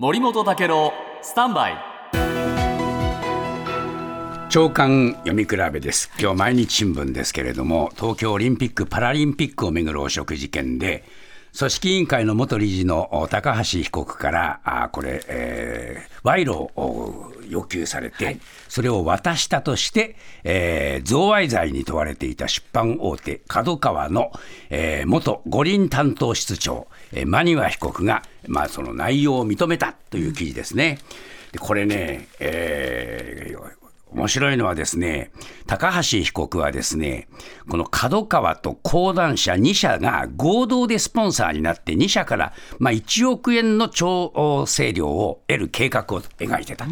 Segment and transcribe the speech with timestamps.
[0.00, 0.92] 森本武郎
[1.22, 1.76] スタンバイ。
[4.48, 6.12] 長官読み比べです。
[6.20, 11.02] 今日毎日新聞ですけれども東京オリンピック・パラリンピックをめぐる汚職事件で
[11.58, 24.30] 組織委員会の元理事の高橋被告からあこれ、えー、賄賂を要求されて、はい、それを渡したとして、えー、贈賄罪に問われていた出版大手角川の、
[24.70, 30.98] えー、元五輪担当室長、えー、マニワ被告が、まあ、その内容を認めたという記事ですね。
[31.52, 33.78] でこれね、えー、
[34.12, 35.30] 面白いのはですね、
[35.66, 37.28] 高橋被告はですね、
[37.68, 46.86] この角川と講談社2社が合同でスポンサーになって2社からまあ1億円の調整料を得る計画を描いてた。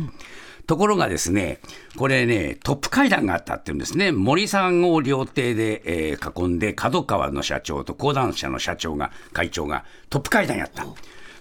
[0.67, 1.61] ところがですね、
[1.97, 10.85] これね、トップ会談があったっていうんですね、森さんを料亭で、えー、囲んで、角川の社長と講談社の社長が、会長がトップ会談やった。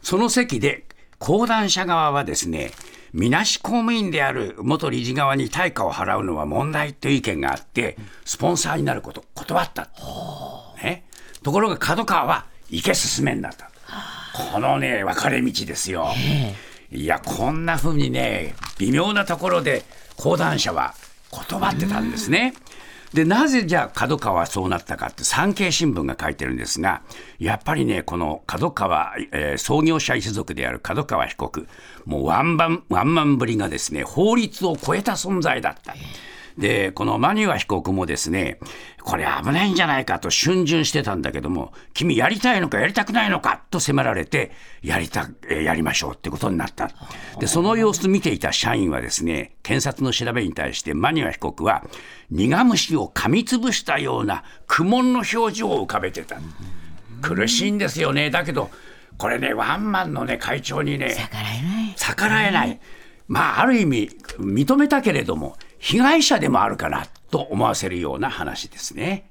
[0.04, 0.86] その席で、
[1.18, 2.72] 講談社側はですね、
[3.14, 9.90] みなし公務員である元理事側に対価を払うのは問題という意見があって、スポンサーになること断った。
[10.84, 11.06] ね、
[11.42, 13.72] ところが角川は行け進めんだった。
[14.52, 16.10] このね、分かれ道ですよ。
[16.92, 19.84] いや、こんなふうにね、微妙なところで
[20.18, 20.94] 講談社は
[21.32, 22.54] 断ってたんですね。
[23.14, 27.02] でなぜじゃあ角川はそうなったかって産経新聞が書いてるんですが
[27.40, 31.68] やっぱりねこの角川、えー、創業者一族である角川被告
[32.04, 35.96] もうワンバンワンマンぶりがですね法律を超えた存在だった。
[36.58, 38.60] で、このマニュア被告もですね、
[39.02, 46.92] これ危ないんじゃないかと逡巡してたんだけども、君やりたいのかやりたくないのかと迫られて、やりた、やりましょうってことになった。
[47.40, 51.84] で、その様子見ていた社員はですね、検察の調べに対してマニュア被告は、
[52.32, 56.38] 苦虫を噛みつぶしたような苦悶の表情を浮かべてた。
[57.22, 58.30] 苦しいんですよね。
[58.30, 58.70] だけど、
[59.18, 61.94] これね、ワンマンのね、会長にね、逆らえない。
[61.96, 62.80] 逆らえない。
[63.28, 64.10] まあ、ある意味、
[64.40, 69.30] 認めたけれども、被害者でもあるかなと思わせるような話ですね。